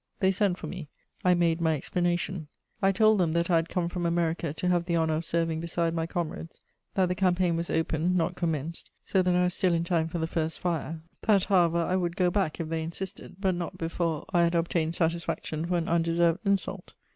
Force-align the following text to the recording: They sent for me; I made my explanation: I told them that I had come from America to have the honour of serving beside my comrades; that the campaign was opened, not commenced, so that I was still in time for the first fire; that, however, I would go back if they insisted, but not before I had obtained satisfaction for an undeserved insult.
They 0.19 0.31
sent 0.31 0.57
for 0.57 0.65
me; 0.65 0.89
I 1.23 1.35
made 1.35 1.61
my 1.61 1.75
explanation: 1.75 2.47
I 2.81 2.91
told 2.91 3.19
them 3.19 3.33
that 3.33 3.51
I 3.51 3.57
had 3.57 3.69
come 3.69 3.87
from 3.87 4.03
America 4.07 4.51
to 4.51 4.67
have 4.67 4.85
the 4.85 4.97
honour 4.97 5.13
of 5.17 5.25
serving 5.25 5.59
beside 5.59 5.93
my 5.93 6.07
comrades; 6.07 6.59
that 6.95 7.05
the 7.05 7.13
campaign 7.13 7.55
was 7.55 7.69
opened, 7.69 8.15
not 8.15 8.35
commenced, 8.35 8.89
so 9.05 9.21
that 9.21 9.35
I 9.35 9.43
was 9.43 9.53
still 9.53 9.73
in 9.73 9.83
time 9.83 10.07
for 10.07 10.17
the 10.17 10.25
first 10.25 10.59
fire; 10.59 11.03
that, 11.27 11.43
however, 11.43 11.77
I 11.77 11.97
would 11.97 12.15
go 12.15 12.31
back 12.31 12.59
if 12.59 12.69
they 12.69 12.81
insisted, 12.81 13.35
but 13.39 13.53
not 13.53 13.77
before 13.77 14.25
I 14.33 14.41
had 14.41 14.55
obtained 14.55 14.95
satisfaction 14.95 15.67
for 15.67 15.77
an 15.77 15.87
undeserved 15.87 16.39
insult. 16.45 16.93